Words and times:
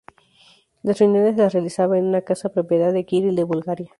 Las 0.81 0.97
reuniones 0.97 1.37
las 1.37 1.53
realizaba 1.53 1.95
en 1.99 2.05
una 2.05 2.23
casa 2.23 2.49
propiedad 2.51 2.91
de 2.91 3.05
Kiril 3.05 3.35
de 3.35 3.43
Bulgaria. 3.43 3.89